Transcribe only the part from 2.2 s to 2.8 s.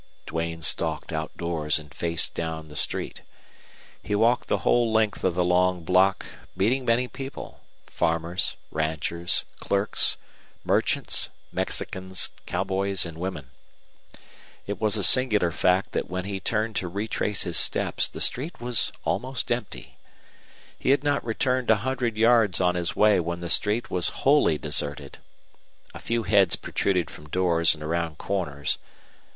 down the